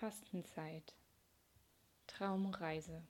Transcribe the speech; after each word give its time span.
Fastenzeit. 0.00 0.94
Traumreise. 2.06 3.02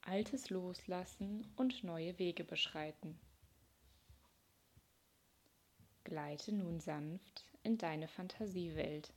Altes 0.00 0.48
loslassen 0.48 1.46
und 1.56 1.84
neue 1.84 2.18
Wege 2.18 2.42
beschreiten. 2.42 3.20
Gleite 6.04 6.52
nun 6.52 6.80
sanft 6.80 7.44
in 7.64 7.76
deine 7.76 8.08
Fantasiewelt. 8.08 9.12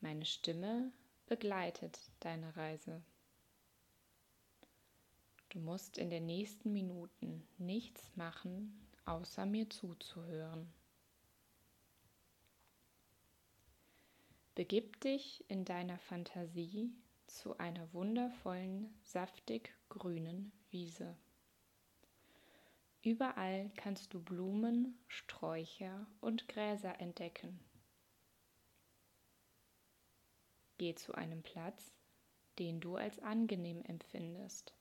Meine 0.00 0.24
Stimme 0.24 0.92
begleitet 1.26 1.98
deine 2.20 2.56
Reise. 2.56 3.02
Du 5.48 5.58
musst 5.58 5.98
in 5.98 6.08
den 6.08 6.26
nächsten 6.26 6.72
Minuten 6.72 7.48
nichts 7.58 8.14
machen, 8.14 8.86
außer 9.06 9.44
mir 9.44 9.68
zuzuhören. 9.70 10.72
Begib 14.60 15.00
dich 15.00 15.42
in 15.48 15.64
deiner 15.64 15.98
Fantasie 15.98 16.92
zu 17.26 17.56
einer 17.56 17.90
wundervollen, 17.94 18.94
saftig 19.02 19.74
grünen 19.88 20.52
Wiese. 20.68 21.16
Überall 23.00 23.70
kannst 23.76 24.12
du 24.12 24.22
Blumen, 24.22 25.02
Sträucher 25.08 26.06
und 26.20 26.46
Gräser 26.46 27.00
entdecken. 27.00 27.58
Geh 30.76 30.94
zu 30.94 31.14
einem 31.14 31.42
Platz, 31.42 31.94
den 32.58 32.82
du 32.82 32.96
als 32.96 33.18
angenehm 33.20 33.80
empfindest. 33.80 34.74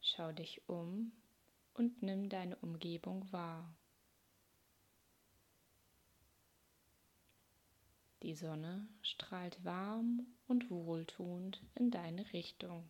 Schau 0.00 0.32
dich 0.32 0.68
um 0.68 1.12
und 1.72 2.02
nimm 2.02 2.28
deine 2.28 2.56
Umgebung 2.56 3.30
wahr. 3.30 3.76
Die 8.22 8.34
Sonne 8.34 8.86
strahlt 9.00 9.64
warm 9.64 10.26
und 10.46 10.68
wohltuend 10.68 11.62
in 11.74 11.90
deine 11.90 12.30
Richtung. 12.34 12.88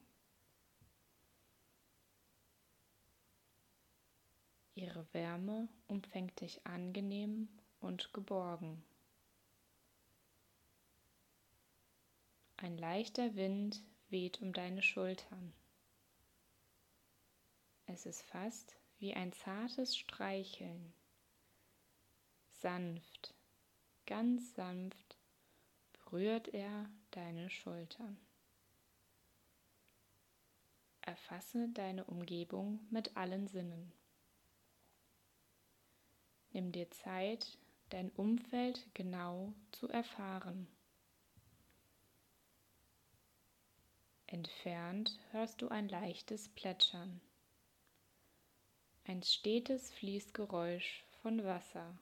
Ihre 4.74 5.06
Wärme 5.12 5.68
umfängt 5.86 6.40
dich 6.40 6.66
angenehm 6.66 7.48
und 7.80 8.12
geborgen. 8.12 8.82
Ein 12.56 12.76
leichter 12.76 13.36
Wind 13.36 13.82
weht 14.08 14.42
um 14.42 14.52
deine 14.52 14.82
Schultern. 14.82 15.52
Es 17.86 18.04
ist 18.04 18.22
fast 18.22 18.76
wie 18.98 19.14
ein 19.14 19.32
zartes 19.32 19.96
Streicheln. 19.96 20.92
Sanft, 22.54 23.34
ganz 24.06 24.54
sanft 24.54 25.09
berührt 26.10 26.48
er 26.48 26.90
deine 27.12 27.48
Schultern. 27.50 28.18
Erfasse 31.02 31.68
deine 31.68 32.04
Umgebung 32.04 32.86
mit 32.90 33.16
allen 33.16 33.46
Sinnen. 33.46 33.92
Nimm 36.52 36.72
dir 36.72 36.90
Zeit, 36.90 37.58
dein 37.90 38.10
Umfeld 38.10 38.86
genau 38.94 39.54
zu 39.72 39.88
erfahren. 39.88 40.66
Entfernt 44.26 45.18
hörst 45.30 45.62
du 45.62 45.68
ein 45.68 45.88
leichtes 45.88 46.48
Plätschern 46.48 47.20
ein 49.10 49.24
stetes 49.24 49.90
Fließgeräusch 49.90 51.04
von 51.20 51.44
Wasser. 51.44 51.98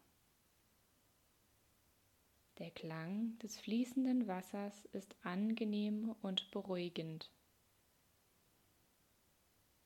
Der 2.58 2.72
Klang 2.72 3.38
des 3.38 3.60
fließenden 3.60 4.26
Wassers 4.26 4.84
ist 4.86 5.14
angenehm 5.22 6.16
und 6.22 6.50
beruhigend. 6.50 7.30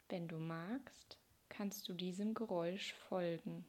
Wenn 0.08 0.26
du 0.26 0.38
magst, 0.38 1.18
kannst 1.50 1.86
du 1.88 1.92
diesem 1.92 2.32
Geräusch 2.32 2.94
folgen. 3.08 3.66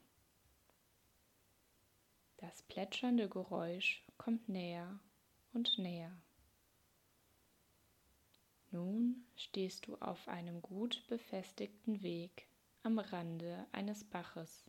Das 2.37 2.63
plätschernde 2.63 3.27
Geräusch 3.27 4.05
kommt 4.17 4.47
näher 4.47 4.99
und 5.51 5.77
näher. 5.77 6.15
Nun 8.71 9.25
stehst 9.35 9.87
du 9.87 9.97
auf 9.97 10.29
einem 10.29 10.61
gut 10.61 11.05
befestigten 11.07 12.01
Weg 12.01 12.47
am 12.83 12.99
Rande 12.99 13.67
eines 13.73 14.05
Baches. 14.05 14.65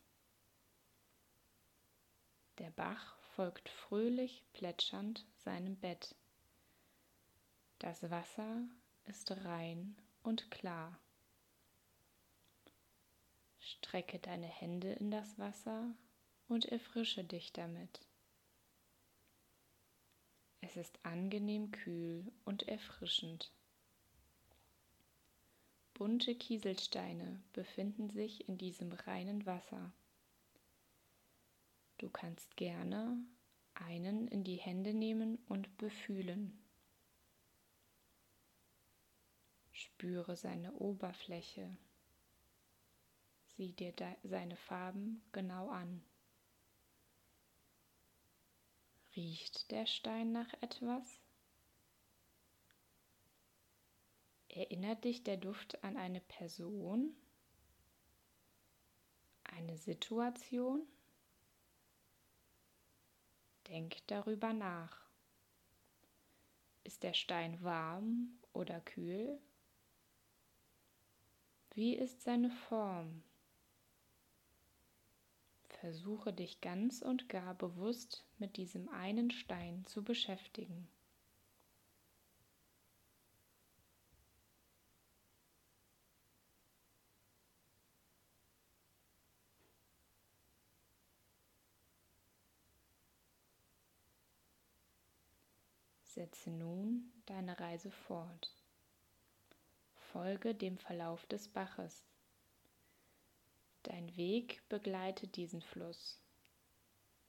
Der 2.58 2.70
Bach 2.70 3.23
folgt 3.34 3.68
fröhlich 3.68 4.44
plätschernd 4.52 5.24
seinem 5.38 5.76
Bett. 5.76 6.14
Das 7.78 8.08
Wasser 8.10 8.62
ist 9.06 9.30
rein 9.44 9.96
und 10.22 10.50
klar. 10.50 10.98
Strecke 13.58 14.18
deine 14.18 14.46
Hände 14.46 14.92
in 14.92 15.10
das 15.10 15.38
Wasser 15.38 15.94
und 16.48 16.66
erfrische 16.66 17.24
dich 17.24 17.52
damit. 17.52 18.00
Es 20.60 20.76
ist 20.76 20.98
angenehm 21.02 21.72
kühl 21.72 22.30
und 22.44 22.68
erfrischend. 22.68 23.50
Bunte 25.94 26.34
Kieselsteine 26.34 27.42
befinden 27.52 28.10
sich 28.10 28.48
in 28.48 28.58
diesem 28.58 28.92
reinen 28.92 29.44
Wasser. 29.46 29.92
Du 31.98 32.08
kannst 32.08 32.56
gerne 32.56 33.16
einen 33.74 34.28
in 34.28 34.44
die 34.44 34.56
Hände 34.56 34.94
nehmen 34.94 35.38
und 35.48 35.76
befühlen. 35.78 36.58
Spüre 39.72 40.36
seine 40.36 40.72
Oberfläche. 40.74 41.76
Sieh 43.56 43.72
dir 43.72 43.94
seine 44.22 44.56
Farben 44.56 45.22
genau 45.32 45.68
an. 45.68 46.02
Riecht 49.16 49.70
der 49.70 49.86
Stein 49.86 50.32
nach 50.32 50.52
etwas? 50.60 51.20
Erinnert 54.48 55.04
dich 55.04 55.22
der 55.22 55.36
Duft 55.36 55.82
an 55.84 55.96
eine 55.96 56.20
Person, 56.20 57.14
eine 59.44 59.78
Situation? 59.78 60.86
Denk 63.68 64.06
darüber 64.08 64.52
nach. 64.52 65.00
Ist 66.84 67.02
der 67.02 67.14
Stein 67.14 67.62
warm 67.62 68.38
oder 68.52 68.80
kühl? 68.80 69.40
Wie 71.74 71.94
ist 71.94 72.22
seine 72.22 72.50
Form? 72.50 73.22
Versuche 75.80 76.32
dich 76.32 76.60
ganz 76.60 77.02
und 77.02 77.28
gar 77.28 77.54
bewusst 77.54 78.24
mit 78.38 78.56
diesem 78.56 78.88
einen 78.88 79.30
Stein 79.30 79.84
zu 79.86 80.04
beschäftigen. 80.04 80.88
Setze 96.14 96.48
nun 96.48 97.10
deine 97.26 97.58
Reise 97.58 97.90
fort. 97.90 98.54
Folge 100.12 100.54
dem 100.54 100.78
Verlauf 100.78 101.26
des 101.26 101.48
Baches. 101.48 102.04
Dein 103.82 104.16
Weg 104.16 104.62
begleitet 104.68 105.34
diesen 105.34 105.60
Fluss. 105.60 106.20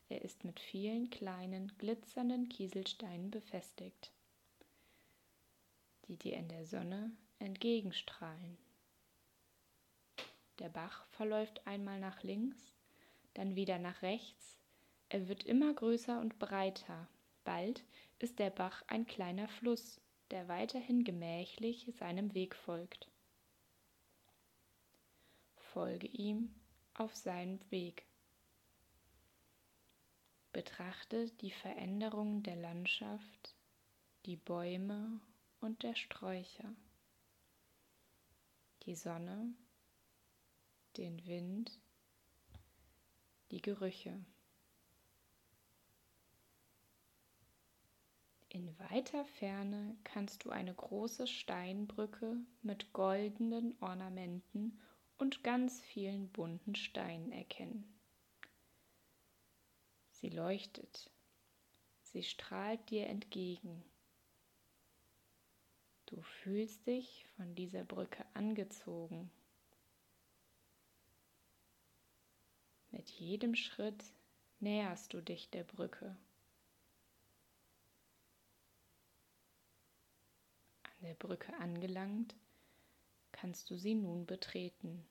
Er 0.08 0.22
ist 0.22 0.44
mit 0.44 0.60
vielen 0.60 1.10
kleinen, 1.10 1.76
glitzernden 1.80 2.48
Kieselsteinen 2.48 3.32
befestigt, 3.32 4.12
die 6.08 6.18
dir 6.18 6.38
in 6.38 6.48
der 6.48 6.68
Sonne 6.68 7.12
entgegenstrahlen. 7.40 8.56
Der 10.60 10.70
Bach 10.70 11.08
verläuft 11.08 11.66
einmal 11.66 12.00
nach 12.00 12.22
links, 12.22 12.72
dann 13.34 13.56
wieder 13.56 13.80
nach 13.80 14.04
rechts. 14.04 14.60
Er 15.10 15.28
wird 15.28 15.44
immer 15.44 15.74
größer 15.74 16.20
und 16.20 16.38
breiter. 16.38 17.08
Bald 17.46 17.86
ist 18.20 18.40
der 18.40 18.50
Bach 18.50 18.84
ein 18.88 19.08
kleiner 19.08 19.48
Fluss, 19.48 20.02
der 20.32 20.50
weiterhin 20.50 21.04
gemächlich 21.06 21.88
seinem 21.98 22.34
Weg 22.34 22.56
folgt. 22.56 23.08
Folge 25.56 26.08
ihm 26.08 26.54
auf 26.96 27.16
seinem 27.16 27.60
Weg. 27.70 28.06
Betrachte 30.52 31.30
die 31.42 31.52
Veränderungen 31.52 32.42
der 32.44 32.56
Landschaft, 32.56 33.56
die 34.26 34.38
Bäume 34.38 35.20
und 35.60 35.84
der 35.84 35.96
Sträucher, 35.96 36.74
die 38.84 38.96
Sonne, 38.96 39.54
den 40.98 41.26
Wind, 41.26 41.80
die 43.52 43.62
Gerüche. 43.62 44.26
In 48.56 48.74
weiter 48.80 49.26
Ferne 49.26 49.98
kannst 50.06 50.46
du 50.46 50.50
eine 50.50 50.74
große 50.74 51.28
Steinbrücke 51.28 52.38
mit 52.62 52.94
goldenen 52.94 53.76
Ornamenten 53.82 54.80
und 55.18 55.44
ganz 55.44 55.82
vielen 55.82 56.30
bunten 56.30 56.74
Steinen 56.74 57.34
erkennen. 57.34 57.84
Sie 60.10 60.30
leuchtet, 60.30 61.12
sie 62.04 62.24
strahlt 62.24 62.90
dir 62.90 63.08
entgegen. 63.08 63.84
Du 66.06 66.22
fühlst 66.22 66.88
dich 66.88 67.26
von 67.36 67.56
dieser 67.56 67.84
Brücke 67.84 68.24
angezogen. 68.36 69.30
Mit 72.92 73.10
jedem 73.10 73.54
Schritt 73.56 74.02
näherst 74.62 75.14
du 75.14 75.20
dich 75.20 75.50
der 75.50 75.66
Brücke. 75.66 76.16
Der 81.06 81.14
Brücke 81.14 81.54
angelangt, 81.60 82.36
kannst 83.32 83.70
du 83.70 83.78
sie 83.78 83.96
nun 83.96 84.26
betreten. 84.26 85.06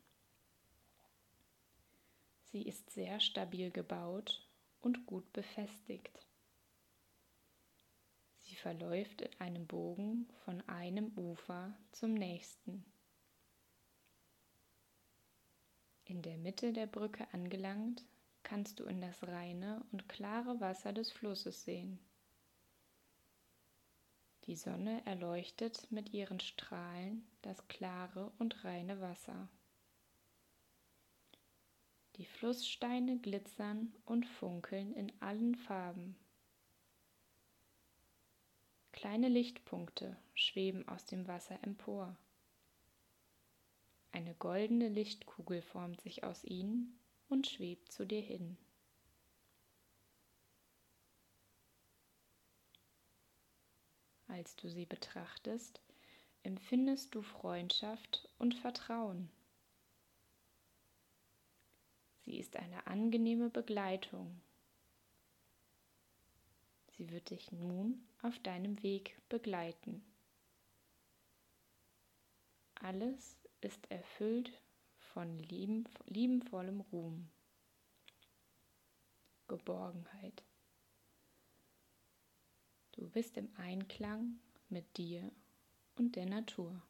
Sie 2.42 2.62
ist 2.62 2.90
sehr 2.90 3.20
stabil 3.20 3.70
gebaut 3.70 4.46
und 4.80 5.06
gut 5.06 5.32
befestigt. 5.32 6.26
Sie 8.38 8.56
verläuft 8.56 9.22
in 9.22 9.40
einem 9.40 9.66
Bogen 9.66 10.28
von 10.44 10.60
einem 10.68 11.16
Ufer 11.16 11.74
zum 11.92 12.14
nächsten. 12.14 12.84
In 16.04 16.20
der 16.22 16.36
Mitte 16.36 16.72
der 16.72 16.86
Brücke 16.86 17.26
angelangt, 17.32 18.04
kannst 18.42 18.78
du 18.78 18.84
in 18.84 19.00
das 19.00 19.22
reine 19.22 19.84
und 19.90 20.08
klare 20.08 20.60
Wasser 20.60 20.92
des 20.92 21.10
Flusses 21.10 21.64
sehen. 21.64 21.98
Die 24.46 24.56
Sonne 24.56 25.04
erleuchtet 25.06 25.90
mit 25.90 26.12
ihren 26.12 26.38
Strahlen 26.38 27.26
das 27.40 27.66
klare 27.68 28.30
und 28.38 28.64
reine 28.64 29.00
Wasser. 29.00 29.48
Die 32.16 32.26
Flusssteine 32.26 33.18
glitzern 33.18 33.92
und 34.04 34.26
funkeln 34.26 34.92
in 34.94 35.10
allen 35.20 35.54
Farben. 35.54 36.14
Kleine 38.92 39.28
Lichtpunkte 39.28 40.16
schweben 40.34 40.86
aus 40.88 41.06
dem 41.06 41.26
Wasser 41.26 41.58
empor. 41.62 42.16
Eine 44.12 44.34
goldene 44.34 44.88
Lichtkugel 44.88 45.62
formt 45.62 46.00
sich 46.02 46.22
aus 46.22 46.44
ihnen 46.44 47.00
und 47.28 47.48
schwebt 47.48 47.90
zu 47.90 48.06
dir 48.06 48.20
hin. 48.20 48.56
Als 54.34 54.56
du 54.56 54.68
sie 54.68 54.84
betrachtest, 54.84 55.80
empfindest 56.42 57.14
du 57.14 57.22
Freundschaft 57.22 58.28
und 58.38 58.54
Vertrauen. 58.54 59.30
Sie 62.24 62.38
ist 62.38 62.56
eine 62.56 62.86
angenehme 62.88 63.48
Begleitung. 63.48 64.40
Sie 66.96 67.10
wird 67.10 67.30
dich 67.30 67.52
nun 67.52 68.04
auf 68.22 68.36
deinem 68.40 68.82
Weg 68.82 69.16
begleiten. 69.28 70.04
Alles 72.74 73.36
ist 73.60 73.88
erfüllt 73.90 74.52
von 75.12 75.38
lieben, 75.38 75.88
liebenvollem 76.06 76.80
Ruhm, 76.80 77.30
Geborgenheit. 79.46 80.42
Du 82.96 83.08
bist 83.08 83.36
im 83.36 83.48
Einklang 83.56 84.38
mit 84.68 84.96
dir 84.96 85.32
und 85.96 86.14
der 86.14 86.26
Natur. 86.26 86.80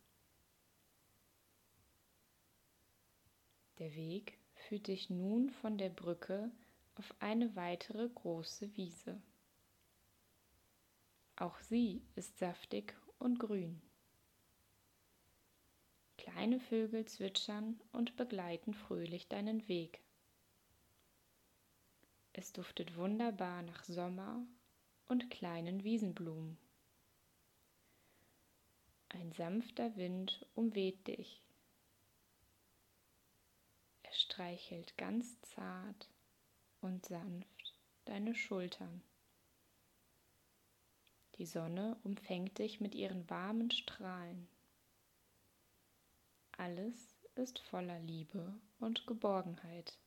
Der 3.79 3.95
Weg 3.95 4.39
führt 4.55 4.89
dich 4.89 5.09
nun 5.09 5.49
von 5.49 5.79
der 5.79 5.89
Brücke 5.89 6.53
auf 6.97 7.15
eine 7.21 7.57
weitere 7.57 8.07
große 8.07 8.77
Wiese. 8.77 9.19
Auch 11.37 11.59
sie 11.61 12.03
ist 12.17 12.37
saftig 12.37 12.95
und 13.19 13.39
grün. 13.39 13.81
Kleine 16.19 16.61
Vögel 16.61 17.07
zwitschern 17.07 17.81
und 17.93 18.15
begleiten 18.17 18.75
fröhlich 18.75 19.27
deinen 19.29 19.67
Weg. 19.69 20.03
Es 22.35 22.53
duftet 22.53 22.95
wunderbar 22.95 23.63
nach 23.63 23.85
Sommer 23.85 24.47
und 25.09 25.31
kleinen 25.31 25.85
Wiesenblumen. 25.85 26.59
Ein 29.09 29.33
sanfter 29.33 29.97
Wind 29.97 30.47
umweht 30.55 31.07
dich. 31.07 31.41
Er 34.03 34.13
streichelt 34.13 34.97
ganz 34.99 35.41
zart 35.43 36.11
und 36.81 37.07
sanft 37.07 37.75
deine 38.05 38.35
Schultern. 38.35 39.03
Die 41.39 41.47
Sonne 41.47 41.97
umfängt 42.05 42.59
dich 42.59 42.81
mit 42.81 42.95
ihren 42.95 43.29
warmen 43.29 43.71
Strahlen. 43.71 44.49
Alles 46.57 47.17
ist 47.35 47.59
voller 47.59 47.99
Liebe 48.01 48.55
und 48.79 49.07
Geborgenheit. 49.07 49.99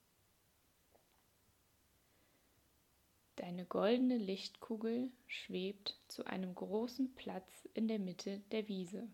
Deine 3.37 3.65
goldene 3.65 4.17
Lichtkugel 4.17 5.11
schwebt 5.27 5.95
zu 6.07 6.25
einem 6.25 6.55
großen 6.55 7.13
Platz 7.13 7.69
in 7.75 7.87
der 7.87 7.99
Mitte 7.99 8.39
der 8.51 8.67
Wiese. 8.67 9.07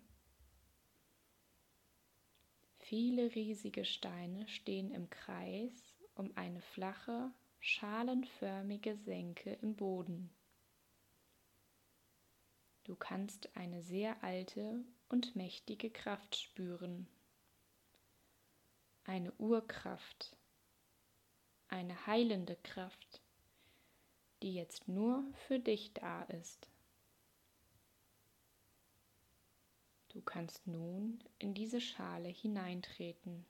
Viele 2.80 3.36
riesige 3.36 3.84
Steine 3.84 4.48
stehen 4.48 4.92
im 4.92 5.10
Kreis 5.10 5.94
um 6.16 6.32
eine 6.36 6.62
flache, 6.62 7.32
schalenförmige 7.60 8.96
Senke 8.96 9.58
im 9.62 9.76
Boden. 9.76 10.30
Du 12.86 12.96
kannst 12.96 13.54
eine 13.58 13.82
sehr 13.82 14.24
alte 14.24 14.86
und 15.10 15.36
mächtige 15.36 15.90
Kraft 15.90 16.38
spüren. 16.38 17.08
Eine 19.04 19.34
Urkraft, 19.34 20.38
eine 21.68 22.08
heilende 22.08 22.56
Kraft 22.64 23.23
die 24.44 24.54
jetzt 24.54 24.90
nur 24.90 25.24
für 25.48 25.58
dich 25.58 25.94
da 25.94 26.24
ist. 26.24 26.68
Du 30.10 30.22
kannst 30.22 30.68
nun 30.68 31.24
in 31.40 31.54
diese 31.54 31.80
Schale 31.80 32.28
hineintreten. 32.28 33.46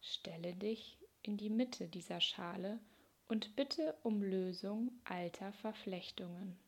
Stelle 0.00 0.54
dich 0.54 0.98
in 1.22 1.36
die 1.36 1.50
Mitte 1.50 1.88
dieser 1.88 2.22
Schale 2.22 2.80
und 3.28 3.54
bitte 3.54 3.94
um 4.02 4.22
Lösung 4.22 4.90
alter 5.04 5.52
Verflechtungen. 5.52 6.58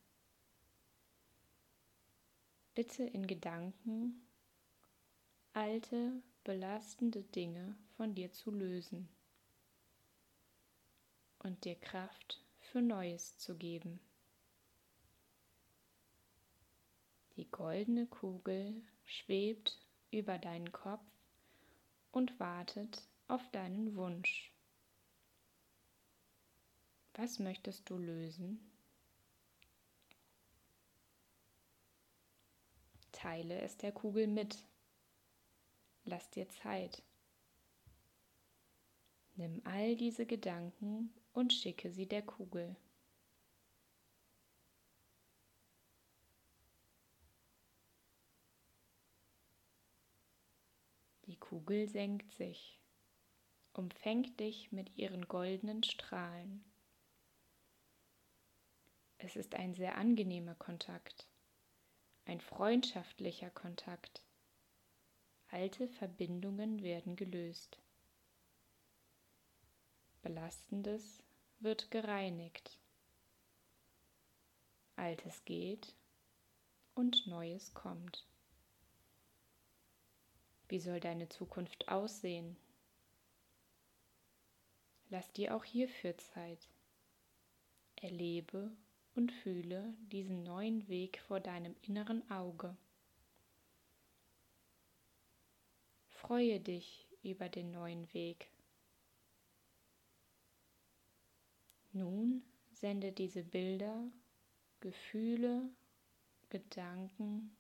Bitte 2.75 3.05
in 3.05 3.27
Gedanken 3.27 4.21
alte, 5.55 6.23
belastende 6.45 7.23
Dinge 7.23 7.75
von 7.97 8.15
dir 8.15 8.33
zu 8.33 8.51
lösen 8.51 9.09
und 11.41 11.65
dir 11.65 11.75
Kraft 11.75 12.43
für 12.59 12.83
Neues 12.83 13.37
zu 13.39 13.57
geben. 13.57 14.01
Die 17.37 17.51
goldene 17.51 18.07
Kugel 18.07 18.83
schwebt 19.05 19.79
über 20.11 20.39
deinen 20.39 20.71
Kopf 20.73 21.05
und 22.13 22.39
wartet 22.39 23.03
auf 23.29 23.49
deinen 23.51 23.97
Wunsch. 23.97 24.53
Was 27.15 27.39
möchtest 27.39 27.89
du 27.89 27.97
lösen? 27.97 28.61
Teile 33.13 33.61
es 33.61 33.77
der 33.77 33.93
Kugel 33.93 34.27
mit. 34.27 34.59
Lass 36.05 36.31
dir 36.31 36.49
Zeit. 36.49 37.03
Nimm 39.37 39.61
all 39.65 39.97
diese 39.97 40.27
Gedanken 40.27 41.13
und 41.33 41.53
schicke 41.53 41.91
sie 41.91 42.07
der 42.07 42.23
Kugel. 42.23 42.77
Die 51.27 51.37
Kugel 51.37 51.89
senkt 51.89 52.33
sich, 52.33 52.81
umfängt 53.73 54.41
dich 54.41 54.73
mit 54.73 54.97
ihren 54.97 55.29
goldenen 55.29 55.85
Strahlen. 55.85 56.65
Es 59.19 59.37
ist 59.37 59.55
ein 59.55 59.75
sehr 59.75 59.97
angenehmer 59.97 60.57
Kontakt, 60.57 61.29
ein 62.25 62.41
freundschaftlicher 62.41 63.51
Kontakt. 63.51 64.25
Alte 65.49 65.89
Verbindungen 65.89 66.83
werden 66.83 67.15
gelöst. 67.15 67.79
Belastendes 70.23 71.23
wird 71.61 71.91
gereinigt. 71.91 72.79
Altes 74.97 75.45
geht 75.45 75.95
und 76.95 77.27
Neues 77.27 77.73
kommt. 77.73 78.27
Wie 80.69 80.79
soll 80.79 81.01
deine 81.01 81.29
Zukunft 81.29 81.89
aussehen? 81.89 82.57
Lass 85.09 85.33
dir 85.33 85.57
auch 85.57 85.65
hierfür 85.65 86.17
Zeit. 86.19 86.69
Erlebe 87.97 88.71
und 89.15 89.33
fühle 89.33 89.95
diesen 90.13 90.43
neuen 90.43 90.87
Weg 90.89 91.21
vor 91.27 91.41
deinem 91.41 91.75
inneren 91.83 92.31
Auge. 92.31 92.77
Freue 96.09 96.61
dich 96.61 97.09
über 97.23 97.49
den 97.49 97.73
neuen 97.73 98.13
Weg. 98.15 98.51
Nun 101.93 102.43
sende 102.73 103.13
diese 103.13 103.43
Bilder, 103.43 104.11
Gefühle, 104.81 105.69
Gedanken 106.49 107.57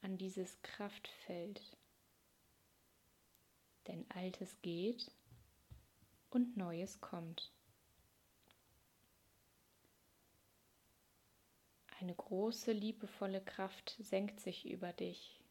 an 0.00 0.16
dieses 0.18 0.60
Kraftfeld. 0.62 1.60
Denn 3.86 4.04
Altes 4.10 4.60
geht 4.62 5.10
und 6.30 6.56
Neues 6.56 7.00
kommt. 7.00 7.52
Eine 12.00 12.14
große, 12.14 12.72
liebevolle 12.72 13.40
Kraft 13.40 13.96
senkt 13.98 14.40
sich 14.40 14.68
über 14.68 14.92
dich, 14.92 15.42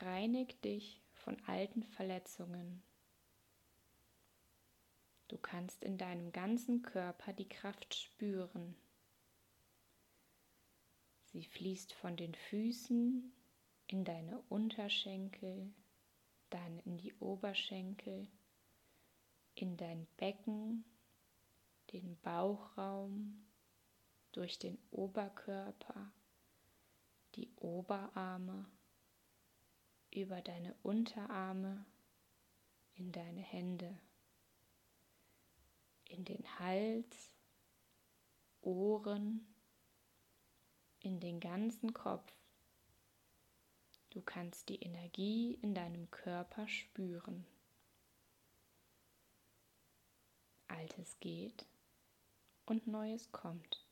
reinigt 0.00 0.64
dich 0.64 1.02
von 1.12 1.38
alten 1.46 1.82
Verletzungen. 1.82 2.82
Du 5.28 5.38
kannst 5.38 5.82
in 5.82 5.98
deinem 5.98 6.30
ganzen 6.32 6.82
Körper 6.82 7.32
die 7.32 7.48
Kraft 7.48 7.94
spüren. 7.94 8.76
Sie 11.24 11.44
fließt 11.44 11.92
von 11.94 12.16
den 12.16 12.34
Füßen 12.34 13.32
in 13.88 14.04
deine 14.04 14.40
Unterschenkel, 14.48 15.72
dann 16.50 16.78
in 16.80 16.96
die 16.96 17.12
Oberschenkel, 17.14 18.28
in 19.54 19.76
dein 19.76 20.06
Becken, 20.16 20.84
den 21.92 22.16
Bauchraum, 22.20 23.46
durch 24.32 24.58
den 24.58 24.78
Oberkörper, 24.90 26.12
die 27.34 27.50
Oberarme, 27.56 28.66
über 30.10 30.40
deine 30.40 30.74
Unterarme, 30.82 31.84
in 32.94 33.12
deine 33.12 33.40
Hände, 33.40 33.98
in 36.08 36.24
den 36.24 36.44
Hals, 36.58 37.30
Ohren, 38.62 39.46
in 41.00 41.20
den 41.20 41.40
ganzen 41.40 41.94
Kopf 41.94 42.32
Du 44.16 44.22
kannst 44.22 44.70
die 44.70 44.82
Energie 44.82 45.58
in 45.60 45.74
deinem 45.74 46.10
Körper 46.10 46.66
spüren. 46.68 47.46
Altes 50.68 51.20
geht 51.20 51.66
und 52.64 52.86
Neues 52.86 53.30
kommt. 53.30 53.84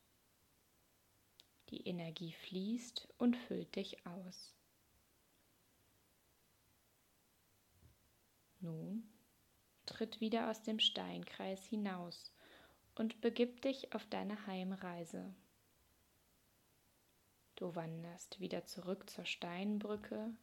Die 1.69 1.87
Energie 1.87 2.33
fließt 2.33 3.07
und 3.19 3.37
füllt 3.37 3.77
dich 3.77 4.07
aus. 4.07 4.55
Nun 8.61 9.07
tritt 9.95 10.21
wieder 10.21 10.51
aus 10.51 10.61
dem 10.63 10.81
Steinkreis 10.81 11.65
hinaus 11.67 12.33
und 12.97 13.21
begib 13.21 13.63
dich 13.63 13.95
auf 13.95 14.05
deine 14.07 14.47
Heimreise. 14.47 15.33
Du 17.55 17.77
wanderst 17.77 18.41
wieder 18.41 18.65
zurück 18.67 19.09
zur 19.09 19.25
Steinbrücke, 19.25 20.35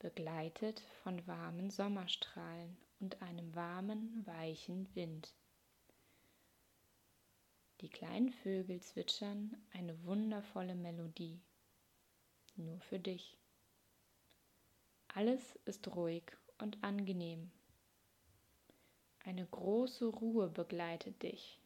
begleitet 0.00 0.80
von 1.04 1.24
warmen 1.28 1.70
Sommerstrahlen 1.70 2.76
und 2.98 3.22
einem 3.22 3.54
warmen, 3.54 4.26
weichen 4.26 4.92
Wind. 4.96 5.32
Die 7.80 7.88
kleinen 7.88 8.30
Vögel 8.30 8.80
zwitschern 8.80 9.56
eine 9.72 10.02
wundervolle 10.04 10.74
Melodie, 10.74 11.40
nur 12.56 12.80
für 12.80 12.98
dich. 12.98 13.38
Alles 15.14 15.56
ist 15.64 15.86
ruhig 15.94 16.24
und 16.58 16.82
angenehm. 16.82 17.52
Eine 19.24 19.46
große 19.46 20.06
Ruhe 20.06 20.48
begleitet 20.48 21.22
dich. 21.22 21.60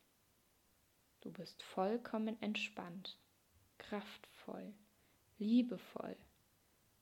Du 1.21 1.31
bist 1.33 1.63
vollkommen 1.63 2.41
entspannt, 2.43 3.19
kraftvoll 3.79 4.75
liebevoll 5.39 6.17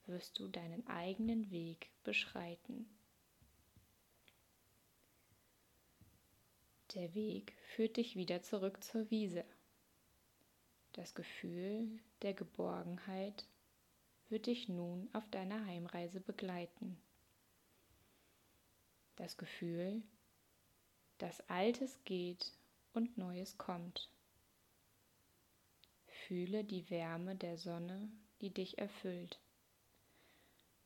wirst 0.06 0.38
du 0.38 0.48
deinen 0.48 0.86
eigenen 0.88 1.50
Weg 1.50 1.90
beschreiten. 2.02 2.86
Der 6.94 7.14
Weg 7.14 7.54
führt 7.74 7.96
dich 7.96 8.16
wieder 8.16 8.42
zurück 8.42 8.82
zur 8.82 9.10
Wiese. 9.10 9.44
Das 10.92 11.14
Gefühl 11.14 12.00
der 12.20 12.34
Geborgenheit 12.34 13.46
wird 14.28 14.46
dich 14.46 14.68
nun 14.68 15.08
auf 15.12 15.26
deiner 15.30 15.64
Heimreise 15.64 16.20
begleiten. 16.20 17.00
Das 19.16 19.38
Gefühl, 19.38 20.02
dass 21.22 21.48
Altes 21.48 22.02
geht 22.04 22.52
und 22.94 23.16
Neues 23.16 23.56
kommt. 23.56 24.10
Fühle 26.26 26.64
die 26.64 26.90
Wärme 26.90 27.36
der 27.36 27.58
Sonne, 27.58 28.10
die 28.40 28.50
dich 28.50 28.78
erfüllt. 28.78 29.38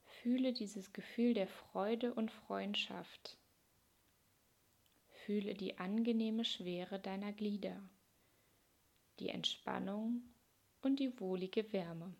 Fühle 0.04 0.52
dieses 0.52 0.92
Gefühl 0.92 1.32
der 1.32 1.48
Freude 1.48 2.12
und 2.12 2.30
Freundschaft. 2.30 3.38
Fühle 5.24 5.54
die 5.54 5.78
angenehme 5.78 6.44
Schwere 6.44 6.98
deiner 6.98 7.32
Glieder, 7.32 7.80
die 9.20 9.30
Entspannung 9.30 10.20
und 10.82 11.00
die 11.00 11.18
wohlige 11.18 11.72
Wärme. 11.72 12.14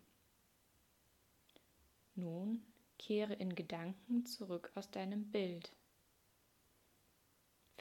Nun 2.15 2.65
kehre 2.99 3.35
in 3.35 3.55
Gedanken 3.55 4.25
zurück 4.25 4.73
aus 4.75 4.91
deinem 4.91 5.31
Bild. 5.31 5.71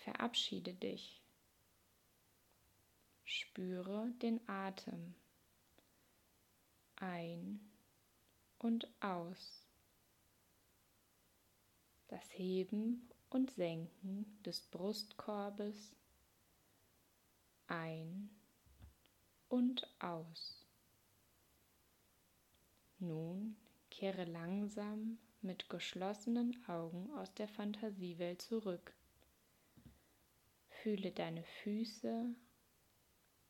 Verabschiede 0.05 0.75
dich. 0.75 1.19
Spüre 3.23 4.11
den 4.21 4.39
Atem 4.47 5.15
ein 6.97 7.59
und 8.59 8.87
aus. 9.01 9.65
Das 12.07 12.23
Heben 12.37 13.09
und 13.31 13.49
Senken 13.49 14.43
des 14.43 14.61
Brustkorbes 14.61 15.95
ein 17.65 18.29
und 19.49 19.89
aus. 19.97 20.67
Nun 22.99 23.57
kehre 23.89 24.25
langsam 24.25 25.17
mit 25.41 25.67
geschlossenen 25.67 26.63
Augen 26.67 27.11
aus 27.17 27.33
der 27.33 27.47
Fantasiewelt 27.47 28.43
zurück. 28.43 28.93
Fühle 30.85 31.11
deine 31.11 31.43
Füße, 31.63 32.35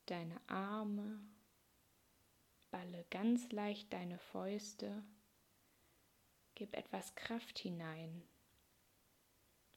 deine 0.06 0.40
Arme 0.48 1.20
Balle 2.72 3.04
ganz 3.10 3.52
leicht 3.52 3.92
deine 3.92 4.18
Fäuste, 4.20 5.04
gib 6.54 6.74
etwas 6.78 7.14
Kraft 7.16 7.60
hinein, 7.60 8.24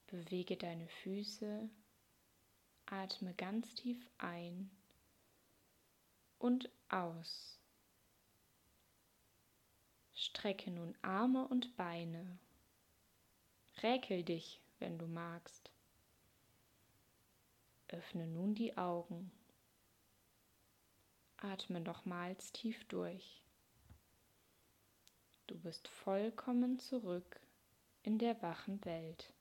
bewege 0.06 0.56
deine 0.56 0.86
Füße, 0.86 1.68
atme 2.86 3.34
ganz 3.34 3.74
tief 3.74 4.08
ein 4.18 4.70
und 6.38 6.70
aus. 6.88 7.58
Strecke 10.14 10.70
nun 10.70 10.96
Arme 11.02 11.48
und 11.48 11.76
Beine, 11.76 12.38
räkel 13.82 14.22
dich, 14.22 14.60
wenn 14.78 14.96
du 14.96 15.08
magst. 15.08 15.72
Öffne 17.88 18.26
nun 18.26 18.54
die 18.54 18.76
Augen. 18.76 19.30
Atme 21.38 21.80
nochmals 21.80 22.52
tief 22.52 22.84
durch. 22.88 23.42
Du 25.46 25.58
bist 25.58 25.88
vollkommen 25.88 26.78
zurück 26.78 27.40
in 28.02 28.18
der 28.18 28.42
wachen 28.42 28.84
Welt. 28.84 29.32